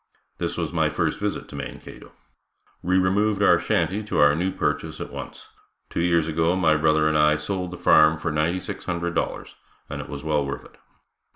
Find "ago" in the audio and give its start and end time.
6.27-6.55